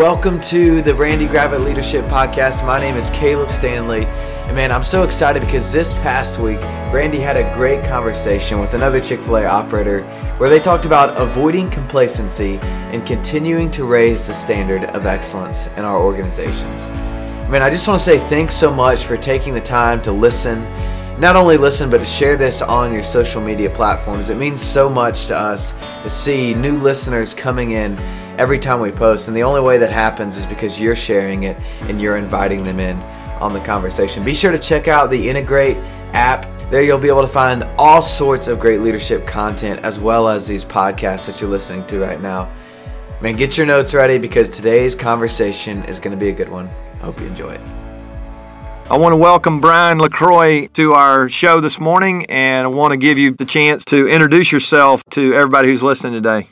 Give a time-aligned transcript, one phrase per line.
[0.00, 2.64] Welcome to the Randy Gravitt Leadership Podcast.
[2.64, 4.06] My name is Caleb Stanley.
[4.06, 6.58] And man, I'm so excited because this past week,
[6.90, 10.02] Randy had a great conversation with another Chick fil A operator
[10.38, 15.84] where they talked about avoiding complacency and continuing to raise the standard of excellence in
[15.84, 16.88] our organizations.
[17.50, 20.62] Man, I just want to say thanks so much for taking the time to listen.
[21.20, 24.30] Not only listen, but to share this on your social media platforms.
[24.30, 27.98] It means so much to us to see new listeners coming in
[28.40, 29.28] every time we post.
[29.28, 32.80] And the only way that happens is because you're sharing it and you're inviting them
[32.80, 32.96] in
[33.38, 34.24] on the conversation.
[34.24, 35.76] Be sure to check out the Integrate
[36.14, 36.46] app.
[36.70, 40.46] There you'll be able to find all sorts of great leadership content as well as
[40.46, 42.50] these podcasts that you're listening to right now.
[43.20, 46.66] Man, get your notes ready because today's conversation is going to be a good one.
[46.68, 47.60] I hope you enjoy it.
[48.88, 52.96] I want to welcome Brian LaCroix to our show this morning, and I want to
[52.96, 56.48] give you the chance to introduce yourself to everybody who's listening today.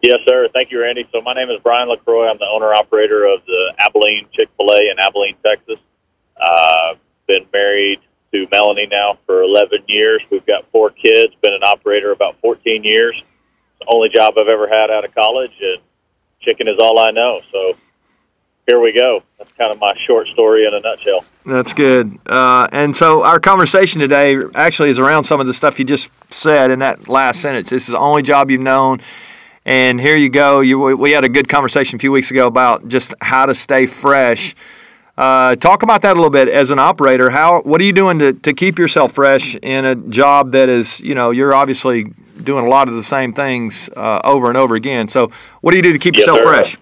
[0.00, 0.48] Yes, sir.
[0.52, 1.08] Thank you, Randy.
[1.12, 2.28] So my name is Brian LaCroix.
[2.28, 5.78] I'm the owner operator of the Abilene Chick Fil A in Abilene, Texas.
[6.36, 6.94] Uh,
[7.26, 8.00] been married
[8.32, 10.22] to Melanie now for 11 years.
[10.30, 11.34] We've got four kids.
[11.42, 13.16] Been an operator about 14 years.
[13.16, 15.80] It's the only job I've ever had out of college, and
[16.40, 17.40] chicken is all I know.
[17.50, 17.74] So
[18.68, 19.22] here we go.
[19.38, 21.24] That's kind of my short story in a nutshell.
[21.44, 22.18] That's good.
[22.26, 26.10] Uh, and so our conversation today actually is around some of the stuff you just
[26.32, 27.70] said in that last sentence.
[27.70, 29.00] This is the only job you've known.
[29.68, 30.60] And here you go.
[30.60, 33.84] You, we had a good conversation a few weeks ago about just how to stay
[33.86, 34.54] fresh.
[35.14, 37.28] Uh, talk about that a little bit as an operator.
[37.28, 41.00] How what are you doing to, to keep yourself fresh in a job that is
[41.00, 42.04] you know you're obviously
[42.42, 45.06] doing a lot of the same things uh, over and over again.
[45.08, 45.30] So
[45.60, 46.44] what do you do to keep Yes, yourself sir.
[46.44, 46.78] fresh?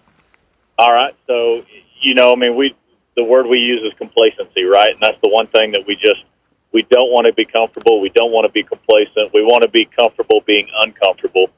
[0.79, 1.17] All right.
[1.27, 1.65] So,
[2.01, 2.77] you know, I mean, we
[3.17, 4.91] the word we use is complacency, right?
[4.91, 6.23] And that's the one thing that we just
[6.71, 8.01] we don't want to be comfortable.
[8.01, 9.35] We don't want to be complacent.
[9.35, 11.51] We want to be comfortable being uncomfortable.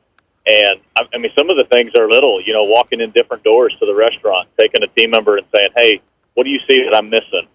[0.49, 2.41] And I, I mean, some of the things are little.
[2.41, 5.69] You know, walking in different doors to the restaurant, taking a team member and saying,
[5.77, 6.01] "Hey,
[6.35, 7.47] what do you see that I'm missing?"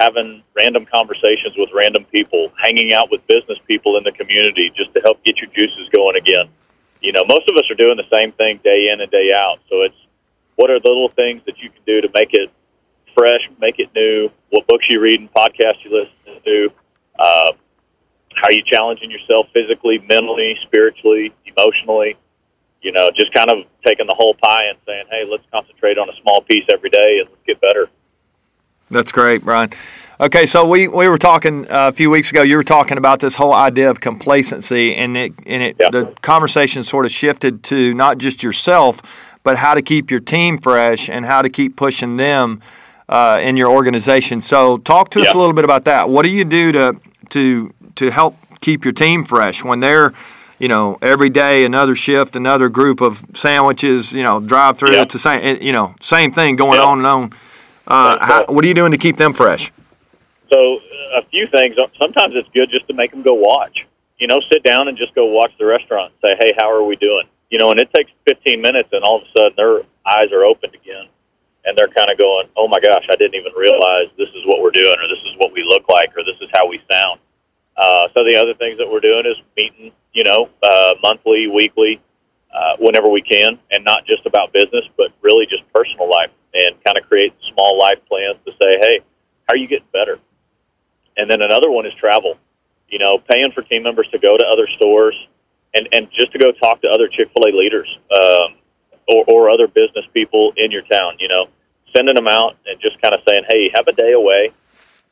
[0.00, 4.92] Having random conversations with random people, hanging out with business people in the community, just
[4.94, 6.48] to help get your juices going again.
[7.00, 9.58] You know, most of us are doing the same thing day in and day out.
[9.68, 9.96] So it's
[10.56, 12.50] what are the little things that you can do to make it
[13.14, 14.30] fresh, make it new?
[14.50, 16.72] What books you read and podcasts you listen to?
[17.18, 17.52] Uh,
[18.34, 22.16] how are you challenging yourself physically, mentally, spiritually, emotionally?
[22.82, 26.08] You know, just kind of taking the whole pie and saying, "Hey, let's concentrate on
[26.08, 27.88] a small piece every day and let's get better."
[28.90, 29.70] That's great, Brian.
[30.20, 32.42] Okay, so we, we were talking uh, a few weeks ago.
[32.42, 35.90] You were talking about this whole idea of complacency, and it and it Yeah.
[35.90, 39.00] the conversation sort of shifted to not just yourself,
[39.44, 42.60] but how to keep your team fresh and how to keep pushing them
[43.08, 44.42] uh, in your organization.
[44.42, 46.10] So, talk to us a little bit about that.
[46.10, 50.12] What do you do to to to help keep your team fresh when they're
[50.60, 54.92] you know, every day another shift, another group of sandwiches, you know, drive through.
[54.92, 55.02] Yeah.
[55.02, 56.84] It's the same, you know, same thing going Yeah.
[56.86, 57.32] on and on.
[57.86, 59.72] Uh, how, what are you doing to keep them fresh?
[60.52, 61.76] So uh, a few things.
[61.98, 63.86] Sometimes it's good just to make them go watch.
[64.18, 66.12] You know, sit down and just go watch the restaurant.
[66.22, 67.24] And say, hey, how are we doing?
[67.48, 70.44] You know, and it takes 15 minutes, and all of a sudden their eyes are
[70.44, 71.06] opened again,
[71.64, 74.60] and they're kind of going, oh my gosh, I didn't even realize this is what
[74.62, 77.18] we're doing, or this is what we look like, or this is how we sound.
[77.76, 82.00] Uh, so the other things that we're doing is meeting, you know, uh, monthly, weekly,
[82.54, 86.74] uh, whenever we can, and not just about business, but really just personal life, and
[86.84, 89.00] kind of create small life plans to say, hey,
[89.48, 90.18] how are you getting better?
[91.16, 92.36] And then another one is travel.
[92.88, 95.14] You know, paying for team members to go to other stores
[95.74, 98.56] and, and just to go talk to other Chick fil A leaders um,
[99.08, 101.48] or, or other business people in your town, you know,
[101.94, 104.50] sending them out and just kind of saying, hey, have a day away.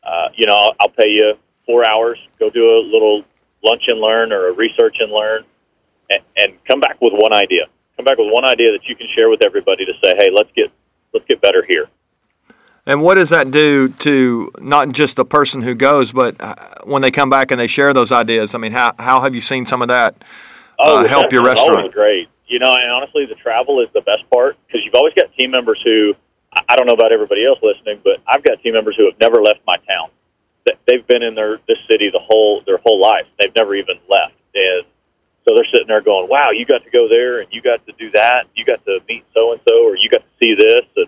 [0.02, 1.34] Uh, you know, I'll, I'll pay you
[1.66, 3.24] four hours, go do a little
[3.64, 5.44] lunch and learn or a research and learn,
[6.10, 7.66] and, and come back with one idea.
[7.96, 10.50] Come back with one idea that you can share with everybody to say, hey, let's
[10.54, 10.70] get
[11.12, 11.88] let's get better here.
[12.86, 16.54] And what does that do to not just the person who goes, but uh,
[16.84, 18.54] when they come back and they share those ideas?
[18.54, 20.24] I mean, how, how have you seen some of that
[20.78, 21.94] uh, the help your travel is always restaurant?
[21.94, 22.28] great.
[22.46, 25.50] You know, and honestly, the travel is the best part because you've always got team
[25.50, 26.14] members who
[26.66, 29.42] I don't know about everybody else listening, but I've got team members who have never
[29.42, 30.08] left my town.
[30.68, 33.26] They- They've been in their this city the whole their whole life.
[33.38, 34.84] They've never even left, and
[35.46, 37.92] so they're sitting there going, "Wow, you got to go there, and you got to
[37.92, 40.54] do that, and you got to meet so and so, or you got to see
[40.54, 41.06] this." And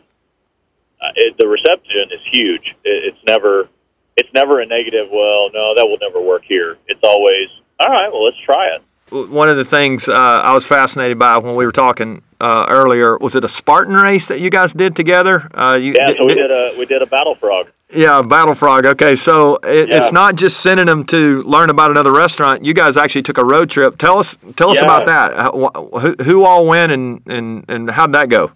[1.03, 2.75] uh, it, the reception is huge.
[2.85, 3.69] It, it's never
[4.17, 5.09] it's never a negative.
[5.11, 6.77] Well, no, that will never work here.
[6.87, 7.49] It's always
[7.79, 8.13] all right.
[8.13, 8.83] Well, let's try it.
[9.11, 13.19] One of the things uh, I was fascinated by when we were talking uh, earlier
[13.19, 15.49] was it a Spartan race that you guys did together?
[15.53, 17.73] Uh, you, Yeah, so we did a we did a battle frog.
[17.93, 18.87] Yeah, Battle Frog.
[18.87, 19.99] Okay, so it, Yeah.
[19.99, 22.65] it's not just sending them to learn about another restaurant.
[22.65, 23.99] You guys actually took a road trip.
[23.99, 24.85] Tell us, tell us Yeah.
[24.85, 25.37] about that.
[25.37, 28.53] How, who, who all went and, and, and how did that go?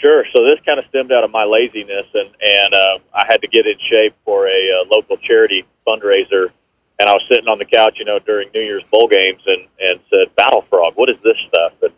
[0.00, 0.24] Sure.
[0.34, 3.48] So this kind of stemmed out of my laziness, and and uh, I had to
[3.48, 6.50] get in shape for a uh, local charity fundraiser.
[6.98, 9.62] And I was sitting on the couch, you know, during New Year's bowl games, and
[9.80, 11.92] and said, "Battle Frog, what is this stuff?" And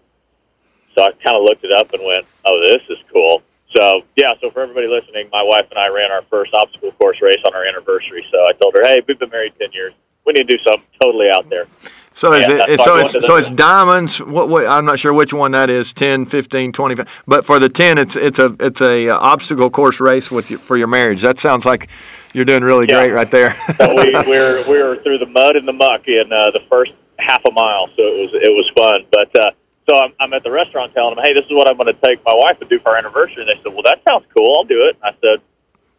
[0.95, 3.43] so I kind of looked it up and went, "Oh, this is cool."
[3.77, 4.33] So yeah.
[4.41, 7.55] So for everybody listening, my wife and I ran our first obstacle course race on
[7.55, 8.25] our anniversary.
[8.31, 9.93] So I told her, "Hey, we've been married ten years.
[10.25, 11.67] We need to do something totally out there."
[12.15, 14.21] So is it, so it's so it's diamonds.
[14.21, 15.93] What, what I'm not sure which one that is.
[15.93, 17.23] 10, 15, 25.
[17.29, 20.59] But for the 10 it's it's a it's a uh, obstacle course race with your,
[20.59, 21.23] for your marriage.
[21.23, 21.89] That sounds like
[22.33, 22.95] you're doing really Yeah.
[23.07, 23.55] great right there.
[23.77, 26.93] so we we're we were through the mud and the muck in uh, the first
[27.21, 29.07] half a mile, so it was it was fun.
[29.13, 29.51] But uh,
[29.89, 32.01] so I'm, I'm at the restaurant telling them, hey, this is what I'm going to
[32.01, 33.43] take my wife to do for our anniversary.
[33.43, 34.57] And they said, well, that sounds cool.
[34.59, 34.97] I'll do it.
[35.03, 35.41] I said,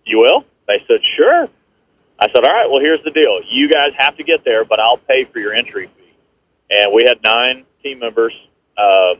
[0.05, 0.45] you will?
[0.67, 1.47] They said, sure.
[2.19, 2.69] I said, all right.
[2.69, 3.41] Well, here's the deal.
[3.47, 6.13] You guys have to get there, but I'll pay for your entry fee.
[6.69, 8.33] And we had nine team members,
[8.77, 9.15] um,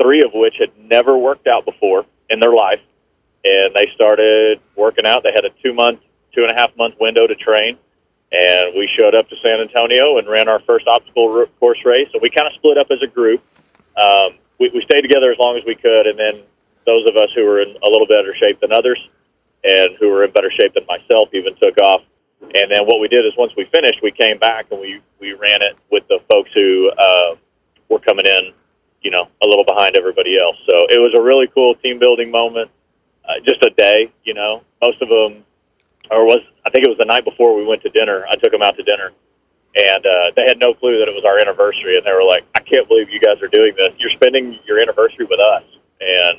[0.00, 2.80] three of which had never worked out before in their life,
[3.44, 5.22] and they started working out.
[5.22, 6.00] They had a two month
[6.34, 7.78] two and a half month window to train.
[8.32, 12.08] And we showed up to San Antonio and ran our first obstacle course race.
[12.12, 13.42] And we kind of split up as a group.
[13.96, 16.06] Um, we, we stayed together as long as we could.
[16.06, 16.42] And then
[16.86, 18.98] those of us who were in a little better shape than others
[19.64, 22.02] and who were in better shape than myself even took off.
[22.40, 25.32] And then what we did is once we finished, we came back and we, we
[25.32, 27.36] ran it with the folks who uh,
[27.88, 28.52] were coming in,
[29.00, 30.56] you know, a little behind everybody else.
[30.68, 32.70] So it was a really cool team building moment.
[33.26, 34.62] Uh, just a day, you know.
[34.82, 35.44] Most of them
[36.10, 38.26] or was I think it was the night before we went to dinner.
[38.28, 39.12] I took them out to dinner,
[39.76, 42.44] and uh, they had no clue that it was our anniversary, and they were like,
[42.54, 43.92] "I can't believe you guys are doing this.
[43.98, 45.64] You're spending your anniversary with us,"
[46.00, 46.38] and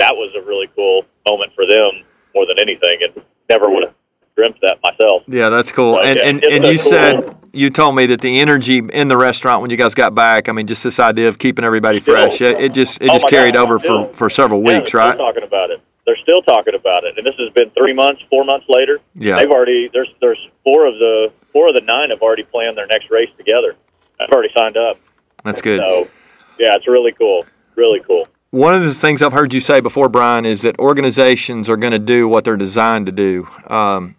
[0.00, 2.04] that was a really cool moment for them
[2.34, 3.94] more than anything, and never would have
[4.36, 5.22] dreamt that myself.
[5.28, 5.94] yeah, that's cool.
[5.96, 9.06] So, And yeah, and, and you cool- said you told me that the energy in
[9.06, 10.48] the restaurant when you guys got back.
[10.48, 12.40] I mean, just this idea of keeping everybody fresh.
[12.40, 15.16] It, it just it Oh just carried God, over for for several Yeah, weeks, right?
[15.16, 15.80] Talking about it.
[16.06, 19.00] They're still talking about it, and this has been three months, four months later.
[19.14, 19.36] Yeah.
[19.36, 22.86] They've already there's there's four of the four of the nine have already planned their
[22.86, 23.74] next race together.
[24.20, 24.98] I've already signed up.
[25.44, 25.78] That's good.
[25.80, 26.08] So,
[26.58, 27.44] yeah, it's really cool.
[27.76, 28.28] Really cool.
[28.50, 31.92] One of the things I've heard you say before, Brian, is that organizations are going
[31.92, 33.48] to do what they're designed to do.
[33.66, 34.14] Um,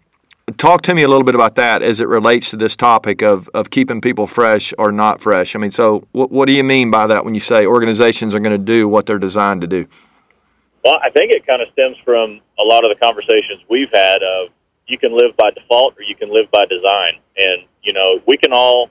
[0.58, 3.48] talk to me a little bit about that as it relates to this topic of,
[3.54, 5.56] of keeping people fresh or not fresh.
[5.56, 8.40] I mean, so what, what do you mean by that when you say organizations are
[8.40, 9.86] going to do what they're designed to do?
[10.86, 14.22] Well, I think it kind of stems from a lot of the conversations we've had
[14.22, 14.54] of
[14.86, 17.18] you can live by default or you can live by design.
[17.36, 18.90] And, you know, we can all,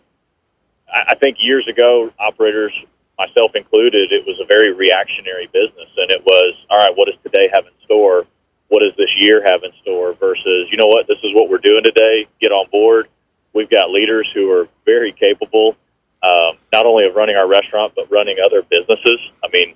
[0.91, 2.73] I think years ago, operators,
[3.17, 5.87] myself included, it was a very reactionary business.
[5.95, 8.27] And it was, all right, what does today have in store?
[8.67, 11.63] What does this year have in store versus, you know what, this is what we're
[11.63, 12.27] doing today.
[12.41, 13.07] Get on board.
[13.53, 15.77] We've got leaders who are very capable,
[16.21, 19.31] um, not only of running our restaurant, but running other businesses.
[19.41, 19.75] I mean,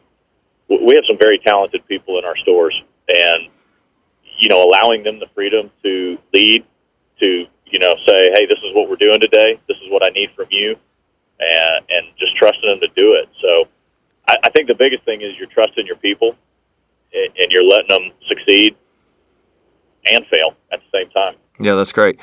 [0.69, 3.49] we have some very talented people in our stores and
[4.37, 6.65] you know allowing them the freedom to lead
[7.19, 10.09] to you know say hey this is what we're doing today this is what i
[10.09, 10.75] need from you
[11.39, 13.65] and and just trusting them to do it so
[14.27, 16.35] i, I think the biggest thing is you're trusting your people
[17.13, 18.75] and, and you're letting them succeed
[20.11, 22.19] and fail at the same time Yeah, that's great.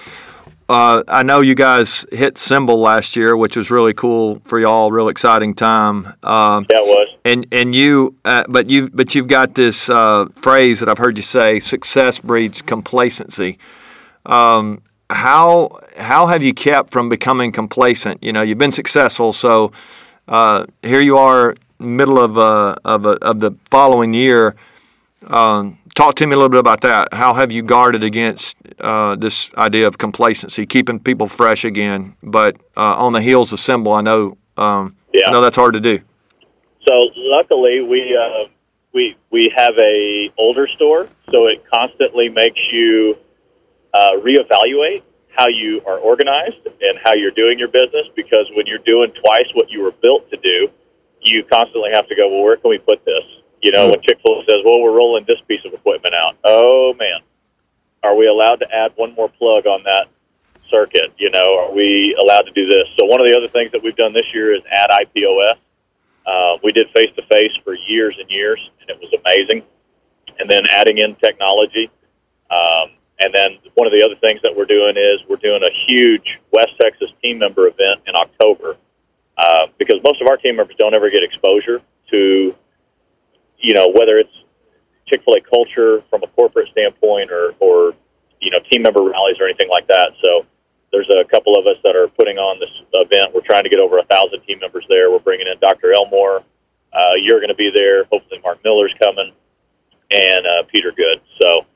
[0.68, 4.90] Uh, I know you guys hit Symbol last year, which was really cool for y'all.
[4.90, 6.06] Real exciting time.
[6.24, 10.78] Um, that was And and you, uh, but you but you've got this uh, phrase
[10.78, 13.58] that I've heard you say: "Success breeds complacency."
[14.24, 14.80] Um,
[15.10, 18.22] how how have you kept from becoming complacent?
[18.22, 19.72] You know, you've been successful, so
[20.28, 24.54] uh, here you are, middle of uh, of, a, of the following year.
[25.26, 27.12] Um, talk to me a little bit about that.
[27.12, 32.56] How have you guarded against uh, this idea of complacency, keeping people fresh again, but
[32.76, 33.94] uh, on the heels of Symbol?
[33.94, 35.28] I know, um, Yeah.
[35.28, 36.00] I know that's hard to do.
[36.88, 38.46] So luckily, we uh,
[38.92, 43.16] we we have a older store, so it constantly makes you
[43.92, 45.02] uh, reevaluate
[45.36, 48.06] how you are organized and how you're doing your business.
[48.14, 50.70] Because when you're doing twice what you were built to do,
[51.20, 53.24] you constantly have to go, well, where can we put this?
[53.62, 56.36] You know, when Chick Fil A says, well, we're rolling this piece of equipment out.
[56.44, 57.20] Oh man,
[58.02, 60.06] are we allowed to add one more plug on that
[60.70, 61.12] circuit?
[61.18, 62.86] You know, are we allowed to do this?
[62.98, 65.58] So one of the other things that we've done this year is add IPOS.
[66.26, 69.62] Uh, we did face to face for years and years, and it was amazing.
[70.38, 71.90] And then adding in technology.
[72.50, 75.72] Um, and then one of the other things that we're doing is we're doing a
[75.88, 78.76] huge West Texas team member event in October
[79.38, 81.80] uh, because most of our team members don't ever get exposure
[82.10, 82.54] to,
[83.58, 84.32] you know, whether it's
[85.06, 87.94] Chick fil A culture from a corporate standpoint or, or,
[88.40, 90.10] you know, team member rallies or anything like that.
[90.22, 90.44] So
[90.92, 93.34] there's a couple of us that are putting on this event.
[93.34, 95.10] We're trying to get over a thousand team members there.
[95.10, 95.92] We're bringing in Dr.
[95.92, 96.42] Elmore.
[96.92, 98.04] Uh, you're going to be there.
[98.04, 99.32] Hopefully, Mark Miller's coming.
[100.10, 101.20] and uh, Peter Good.
[101.42, 101.66] So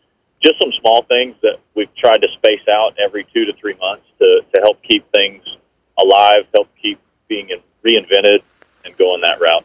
[0.43, 4.05] just some small things that we've tried to space out every two to three months
[4.19, 5.43] to, to help keep things
[5.99, 6.99] alive, help keep
[7.29, 7.51] being
[7.85, 8.41] reinvented
[8.85, 9.65] and going that route.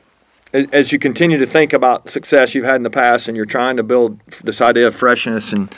[0.53, 3.77] As you continue to think about success you've had in the past and you're trying
[3.77, 5.73] to build this idea of freshness and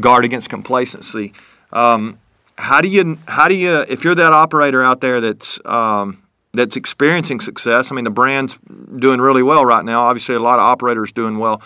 [0.00, 1.32] guard against complacency,
[1.72, 2.18] um,
[2.58, 6.22] how do you how do you if you're that operator out there that's um,
[6.52, 7.92] that's experiencing success?
[7.92, 8.58] I mean, the brand's
[8.98, 10.02] doing really well right now.
[10.02, 11.60] Obviously, a lot of operators doing well.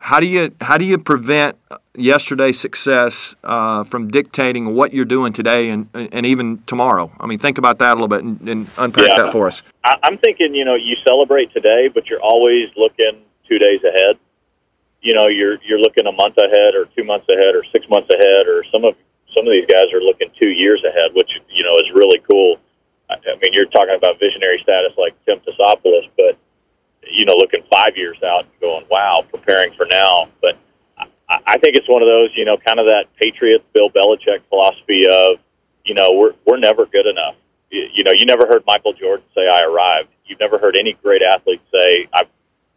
[0.00, 1.56] How do you how do you prevent
[1.96, 7.10] yesterday's success uh, from dictating what you're doing today and and even tomorrow?
[7.18, 9.22] I mean, think about that a little bit and, and unpack yeah.
[9.22, 9.62] that for us.
[9.82, 14.18] I'm thinking, you know, you celebrate today, but you're always looking two days ahead.
[15.00, 18.10] You know, you're you're looking a month ahead, or two months ahead, or six months
[18.12, 18.94] ahead, or some of
[19.36, 22.58] some of these guys are looking two years ahead, which you know is really cool.
[23.10, 26.38] I mean, you're talking about visionary status like Tim Tassopoulos, but
[27.10, 30.28] you know, looking five years out and going, wow, preparing for now.
[30.40, 30.56] But
[31.28, 34.40] I, I think it's one of those, you know, kind of that Patriot Bill Belichick
[34.48, 35.38] philosophy of,
[35.84, 37.36] you know, we're we're never good enough.
[37.70, 40.94] You, you know, you never heard Michael Jordan say, "I arrived." You've never heard any
[41.02, 42.28] great athlete say, "I've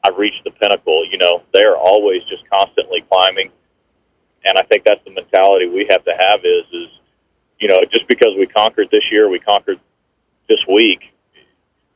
[0.04, 3.52] I've reached the pinnacle." You know, they are always just constantly climbing,
[4.48, 6.40] and I think that's the mentality we have to have.
[6.44, 6.90] Is is
[7.60, 9.80] you know, just because we conquered this year, we conquered
[10.48, 11.02] this week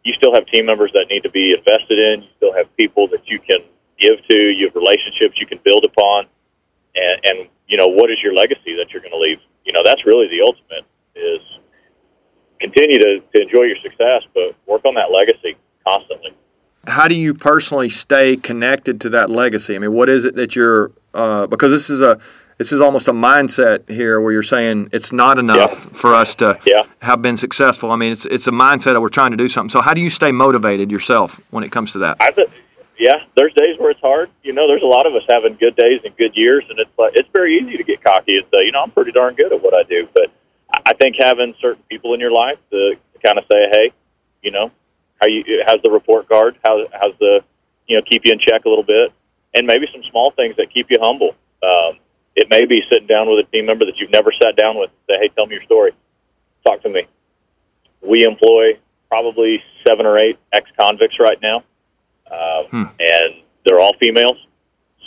[0.03, 2.24] you still have team members that need to be invested in.
[2.24, 3.62] You still have people that you can
[4.00, 4.38] give to.
[4.38, 6.25] You have relationships you can build upon,
[6.96, 9.39] and, and you know what is your legacy that you're going to leave.
[9.65, 11.41] You know that's really the ultimate is
[12.60, 16.31] continue to, to enjoy your success, but work on that legacy constantly.
[16.88, 19.75] How do you personally stay connected to that legacy?
[19.75, 22.20] I mean, what is it that you're uh, because this is a
[22.61, 25.97] this is almost a mindset here where you're saying it's not enough yeah.
[25.97, 26.83] for us to yeah.
[27.01, 27.89] have been successful.
[27.89, 29.71] I mean, it's it's a mindset that we're trying to do something.
[29.71, 32.17] So how do you stay motivated yourself when it comes to that?
[32.19, 32.29] I
[32.99, 34.29] yeah, there's days where it's hard.
[34.43, 36.91] You know, there's a lot of us having good days and good years, and it's
[36.99, 39.51] like it's very easy to get cocky and say, you know, I'm pretty darn good
[39.51, 40.07] at what I do.
[40.13, 40.31] But
[40.85, 43.91] I think having certain people in your life to, to kind of say, hey,
[44.43, 44.69] you know,
[45.19, 46.59] how you how's the report card?
[46.63, 47.43] How how's the
[47.87, 49.11] you know keep you in check a little bit,
[49.55, 51.33] and maybe some small things that keep you humble.
[51.63, 51.97] Um,
[52.35, 54.89] it may be sitting down with a team member that you've never sat down with
[54.89, 55.91] and say, hey, tell me your story.
[56.65, 57.07] Talk to me.
[58.01, 61.57] We employ probably seven or eight ex convicts right now,
[62.31, 62.83] um, hmm.
[63.00, 63.33] and
[63.65, 64.38] they're all females.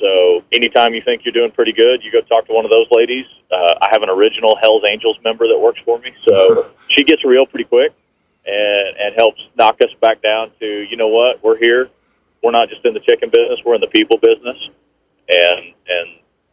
[0.01, 2.87] So anytime you think you're doing pretty good, you go talk to one of those
[2.91, 3.27] ladies.
[3.51, 7.25] Uh, I have an original Hell's Angels member that works for me, so she gets
[7.25, 7.93] real pretty quick
[8.47, 11.89] and and helps knock us back down to you know what we're here.
[12.43, 14.59] We're not just in the chicken business; we're in the people business,
[15.29, 16.09] and and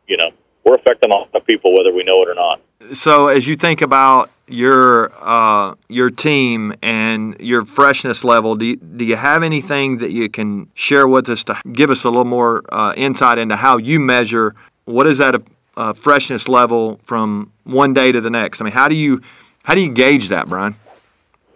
[0.08, 0.32] you know
[0.63, 2.62] we're affecting a lot of people whether we know it or not.
[2.94, 8.75] So as you think about your uh, your team and your freshness level, do you,
[8.75, 12.25] do you have anything that you can share with us to give us a little
[12.25, 15.44] more uh, insight into how you measure what is that a,
[15.77, 18.62] a freshness level from one day to the next?
[18.62, 19.22] I mean, how do you
[19.63, 20.75] how do you gauge that, Brian?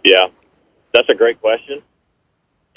[0.04, 0.26] Yeah,
[0.94, 1.82] that's a great question.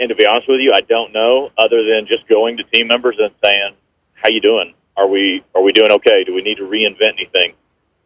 [0.01, 2.87] And to be honest with you, I don't know other than just going to team
[2.89, 3.75] members and saying,
[4.15, 4.75] "How you doing?
[4.99, 6.25] Are we are we doing okay?
[6.25, 7.55] Do we need to reinvent anything?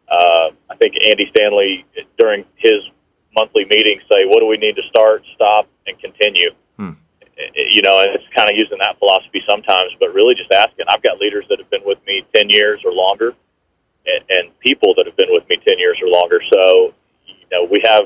[0.07, 1.85] Uh, I think Andy Stanley
[2.19, 2.83] during his
[3.35, 6.51] monthly meeting say, what do we need to start, stop, and continue?
[6.77, 6.91] Hmm.
[7.55, 10.85] You know, and it's kind of using that philosophy sometimes, but really just asking.
[10.87, 13.33] I've got leaders that have been with me ten years or longer,
[14.05, 16.41] and, and people that have been with me ten years or longer.
[16.53, 16.93] So,
[17.25, 18.03] you know, we have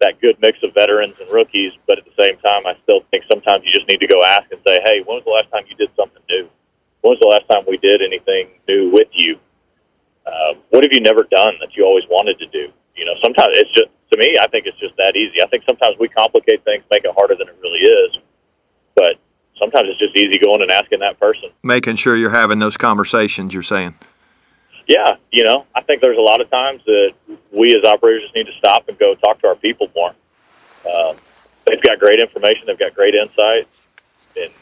[0.00, 3.22] that good mix of veterans and rookies, but at the same time, I still think
[3.30, 5.62] sometimes you just need to go ask and say, "Hey, when was the last time
[5.70, 6.50] you did something new?"
[7.02, 9.38] When was the last time we did anything new with you?
[10.26, 12.72] Uh, what have you never done that you always wanted to do?
[12.96, 14.36] You know, sometimes it's just to me.
[14.40, 15.42] I think it's just that easy.
[15.42, 18.18] I think sometimes we complicate things, make it harder than it really is.
[18.94, 19.16] But
[19.58, 21.50] sometimes it's just easy going and asking that person.
[21.62, 23.52] Making sure you're having those conversations.
[23.52, 23.94] You're saying.
[24.86, 27.14] Yeah, you know, I think there's a lot of times that
[27.52, 30.10] we as operators just need to stop and go talk to our people more.
[30.92, 31.16] Um,
[31.66, 32.64] they've got great information.
[32.66, 33.70] They've got great insights,
[34.36, 34.52] and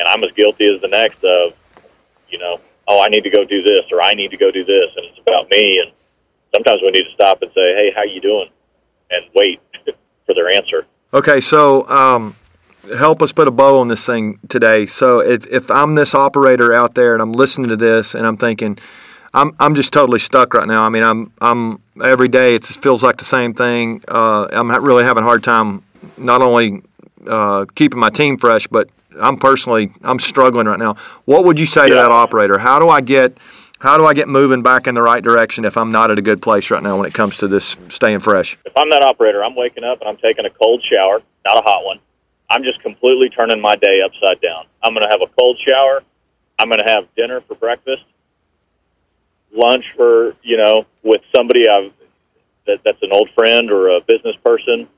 [0.00, 1.52] and I'm as guilty as the next of,
[2.30, 4.64] you know, oh, I need to go do this or I need to go do
[4.64, 5.78] this, and it's about me.
[5.78, 5.92] And
[6.54, 8.48] sometimes we need to stop and say, hey, how you doing,
[9.10, 9.60] and wait
[10.26, 10.86] for their answer.
[11.12, 12.34] Okay, so um,
[12.96, 14.86] help us put a bow on this thing today.
[14.86, 18.36] So if if I'm this operator out there and I'm listening to this and I'm
[18.36, 18.78] thinking.
[19.32, 20.82] I'm I'm just totally stuck right now.
[20.82, 24.02] I mean, I'm I'm every day it feels like the same thing.
[24.08, 25.84] Uh, I'm really having a hard time
[26.18, 26.82] not only
[27.28, 28.88] uh, keeping my team fresh, but
[29.18, 30.96] I'm personally I'm struggling right now.
[31.24, 31.88] What would you say yeah.
[31.88, 32.58] to that operator?
[32.58, 33.38] How do I get
[33.80, 36.22] how do I get moving back in the right direction if I'm not at a
[36.22, 38.58] good place right now when it comes to this staying fresh?
[38.66, 41.62] If I'm that operator, I'm waking up and I'm taking a cold shower, not a
[41.62, 41.98] hot one.
[42.50, 44.66] I'm just completely turning my day upside down.
[44.82, 46.02] I'm going to have a cold shower.
[46.58, 48.02] I'm going to have dinner for breakfast,
[49.50, 51.92] lunch for you know with somebody I've
[52.66, 54.88] that, that's an old friend or a business person.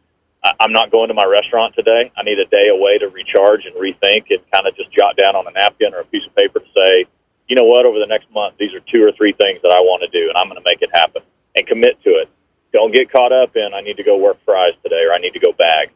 [0.45, 2.11] I, I'm not going to my restaurant today.
[2.17, 5.37] I need a day away to recharge and rethink and kind of just jot down
[5.37, 7.07] on a napkin or a piece of paper to say,
[7.49, 9.81] you know what, over the next month, these are two or three things that I
[9.81, 11.23] want to do, and I'm going to make it happen
[11.57, 12.29] and commit to it.
[12.73, 15.35] Don't get caught up in I need to go work fries today or I need
[15.35, 15.91] to go bag.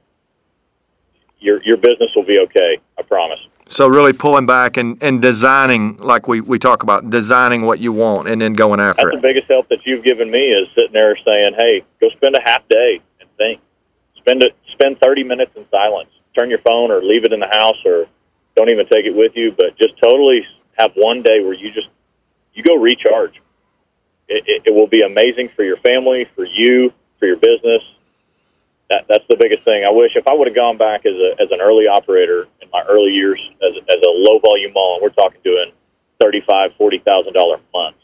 [1.38, 2.78] Your your business will be okay.
[2.98, 3.38] I promise.
[3.68, 7.92] So really pulling back and, and designing, like we, we talk about, designing what you
[7.92, 9.22] want and then going after That's it.
[9.22, 12.42] the biggest help that you've given me is sitting there saying, "Hey, go spend a
[12.44, 13.60] half day and think.
[14.26, 14.56] Spend it.
[14.72, 16.10] Spend 30 minutes in silence.
[16.36, 18.06] Turn your phone or leave it in the house or
[18.56, 19.52] don't even take it with you.
[19.52, 20.44] But just totally
[20.78, 21.88] have one day where you just
[22.52, 23.40] you go recharge.
[24.28, 27.82] It, it, it will be amazing for your family, for you, for your business.
[28.90, 29.84] That, that's the biggest thing.
[29.84, 32.68] I wish if I would have gone back as a as an early operator in
[32.72, 35.72] my early years as as a low volume mall, we're talking doing
[36.20, 37.98] thirty five, forty thousand dollar months.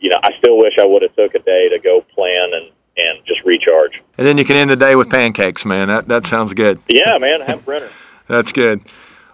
[0.00, 2.70] You know, I still wish I would have took a day to go plan and
[2.98, 4.02] and just recharge.
[4.16, 5.88] And then you can end the day with pancakes, man.
[5.88, 6.80] That, that sounds good.
[6.88, 7.90] Yeah, man, have printer.
[8.26, 8.82] That's good.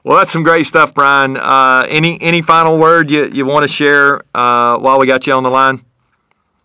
[0.04, 1.38] Well, that's some great stuff, Brian.
[1.38, 5.32] Uh, any any final word you, you want to share uh, while we got you
[5.32, 5.82] on the line?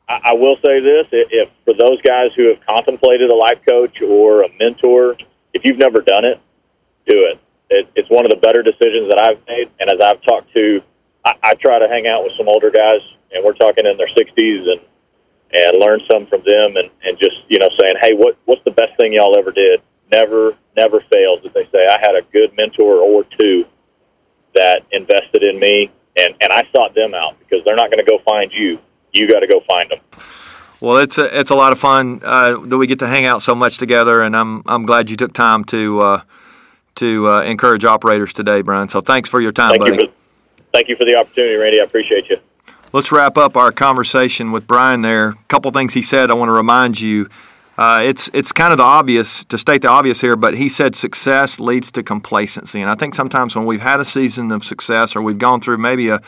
[0.10, 3.60] I, I will say this: if, if for those guys who have contemplated a life
[3.65, 5.15] coach or a mentor,
[5.53, 6.41] if you've never done it,
[7.08, 7.39] do it.
[7.70, 9.70] it it's one of the better decisions that I've made.
[9.79, 10.84] And as I've talked to,
[11.24, 13.01] I, I try to hang out with some older guys,
[13.34, 14.82] and we're talking in their 60s, and
[15.53, 18.72] and learn some from them, and and just you know saying, hey, what what's the
[18.72, 19.82] best thing y'all ever did?
[20.12, 21.41] Never never fails.
[21.46, 23.65] As they say, I had a good mentor or two
[24.56, 28.10] that invested in me, and and I sought them out because they're not going to
[28.10, 28.79] go find you.
[29.12, 30.00] You got to go find them.
[30.82, 33.41] Well, it's a, it's a lot of fun uh, that we get to hang out
[33.41, 36.22] so much together, and I'm I'm glad you took time to uh,
[36.96, 38.88] to uh, encourage operators today, Brian.
[38.88, 39.96] So thanks for your time, Thank buddy.
[39.96, 40.14] you for
[40.72, 41.81] thank you for the opportunity, Randy.
[41.81, 42.38] I appreciate you.
[42.92, 45.30] Let's wrap up our conversation with Brian there.
[45.30, 47.30] A couple things he said I want to remind you.
[47.78, 50.96] Uh, it's it's kind of the obvious to state the obvious here, but he said
[50.96, 55.16] success leads to complacency, and I think sometimes when we've had a season of success
[55.16, 56.20] or we've gone through maybe a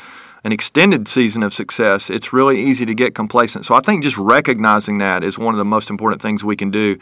[0.43, 3.65] an extended season of success, it's really easy to get complacent.
[3.65, 6.69] So I think just recognizing that is one of the most important things we can
[6.69, 6.97] do.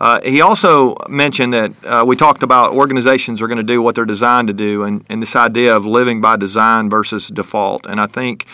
[0.00, 3.94] Uh, he also mentioned that uh, we talked about organizations are going to do what
[3.96, 7.84] they're designed to do, and, and this idea of living by design versus default.
[7.84, 8.46] And I think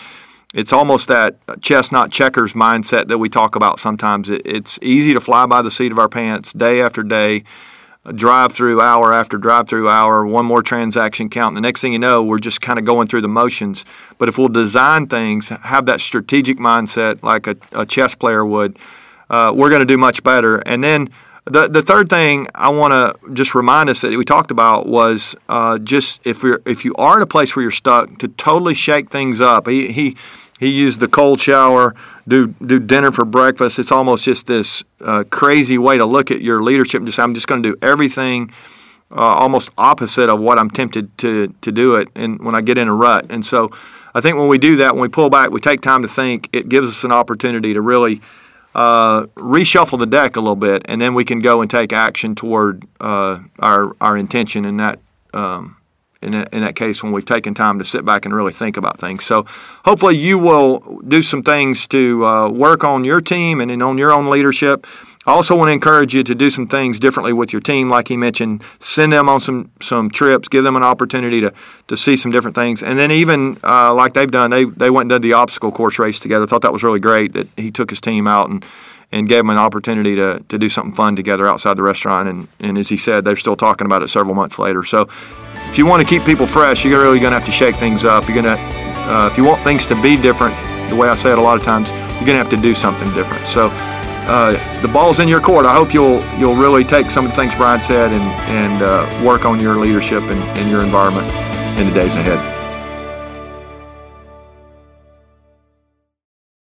[0.53, 4.29] it's almost that chess not checkers mindset that we talk about sometimes.
[4.29, 7.43] It, it's easy to fly by the seat of our pants day after day,
[8.15, 11.55] drive through hour after drive through hour, one more transaction count.
[11.55, 13.85] The next thing you know, we're just kind of going through the motions.
[14.17, 18.77] But if we'll design things, have that strategic mindset like a, a chess player would,
[19.29, 20.57] uh, we're going to do much better.
[20.57, 21.09] And then
[21.45, 25.35] the the third thing I want to just remind us that we talked about was
[25.49, 28.75] uh, just if you're if you are in a place where you're stuck, to totally
[28.75, 29.67] shake things up.
[29.67, 30.15] He he
[30.59, 31.95] he used the cold shower,
[32.27, 33.79] do do dinner for breakfast.
[33.79, 37.03] It's almost just this uh, crazy way to look at your leadership.
[37.03, 38.51] Just I'm just going to do everything
[39.11, 42.77] uh, almost opposite of what I'm tempted to to do it, and when I get
[42.77, 43.31] in a rut.
[43.31, 43.71] And so
[44.13, 46.49] I think when we do that, when we pull back, we take time to think.
[46.53, 48.21] It gives us an opportunity to really
[48.73, 52.35] uh, reshuffle the deck a little bit, and then we can go and take action
[52.35, 54.99] toward uh, our our intention in that.
[55.33, 55.77] Um,
[56.21, 58.77] in, that, in that case, when we've taken time to sit back and really think
[58.77, 59.25] about things.
[59.25, 59.47] So,
[59.85, 64.11] hopefully, you will do some things to uh, work on your team and on your
[64.11, 64.85] own leadership.
[65.25, 68.07] I also want to encourage you to do some things differently with your team, like
[68.07, 68.63] he mentioned.
[68.79, 71.53] Send them on some some trips, give them an opportunity to
[71.87, 75.11] to see some different things, and then even uh, like they've done, they they went
[75.11, 76.45] and did the obstacle course race together.
[76.45, 78.65] I thought that was really great that he took his team out and
[79.11, 82.27] and gave them an opportunity to to do something fun together outside the restaurant.
[82.27, 84.83] And and as he said, they're still talking about it several months later.
[84.83, 85.07] So
[85.69, 88.03] if you want to keep people fresh, you're really going to have to shake things
[88.03, 88.27] up.
[88.27, 88.61] You're going to,
[89.07, 90.53] uh, if you want things to be different,
[90.89, 92.73] the way I say it a lot of times, you're going to have to do
[92.73, 93.47] something different.
[93.47, 93.69] So
[94.27, 95.65] uh, the ball's in your court.
[95.65, 99.25] I hope you'll you'll really take some of the things Brian said and and uh,
[99.25, 101.27] work on your leadership and, and your environment
[101.79, 102.60] in the days ahead.